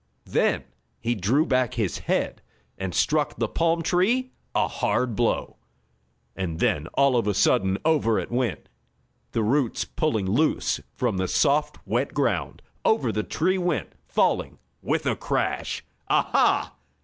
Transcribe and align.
Then 0.25 0.63
he 0.99 1.13
drew 1.13 1.45
back 1.45 1.75
his 1.75 1.99
head 1.99 2.41
and 2.75 2.95
struck 2.95 3.35
the 3.35 3.47
palm 3.47 3.83
tree 3.83 4.31
a 4.55 4.67
hard 4.67 5.15
blow. 5.15 5.57
And 6.35 6.59
then, 6.59 6.87
all 6.95 7.15
of 7.15 7.27
a 7.27 7.35
sudden, 7.35 7.77
over 7.85 8.17
it 8.17 8.31
went, 8.31 8.67
the 9.33 9.43
roots 9.43 9.85
pulling 9.85 10.25
loose 10.25 10.79
from 10.95 11.17
the 11.17 11.27
soft, 11.27 11.77
wet 11.85 12.15
ground. 12.15 12.63
Over 12.83 13.11
the 13.11 13.21
tree 13.21 13.59
went, 13.59 13.93
falling 14.07 14.57
with 14.81 15.05
a 15.05 15.15
crash! 15.15 15.85
"Ah 16.09 16.29
ha!" 16.31 16.73